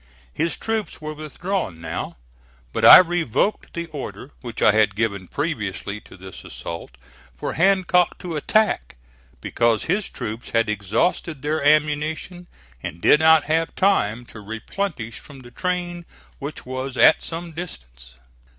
His 0.33 0.57
troops 0.57 0.99
were 0.99 1.13
withdrawn 1.13 1.79
now, 1.79 2.17
but 2.73 2.83
I 2.83 2.97
revoked 2.97 3.75
the 3.75 3.85
order, 3.89 4.31
which 4.41 4.59
I 4.59 4.71
had 4.71 4.95
given 4.95 5.27
previously 5.27 5.99
to 6.01 6.17
this 6.17 6.43
assault, 6.43 6.97
for 7.35 7.53
Hancock 7.53 8.17
to 8.17 8.35
attack, 8.35 8.95
because 9.41 9.83
his 9.83 10.09
troops 10.09 10.49
had 10.49 10.69
exhausted 10.71 11.43
their 11.43 11.63
ammunition 11.63 12.47
and 12.81 12.99
did 12.99 13.19
not 13.19 13.43
have 13.43 13.75
time 13.75 14.25
to 14.25 14.39
replenish 14.39 15.19
from 15.19 15.41
the 15.41 15.51
train, 15.51 16.05
which 16.39 16.65
was 16.65 16.97
at 16.97 17.21
some 17.21 17.51
distance. 17.51 18.15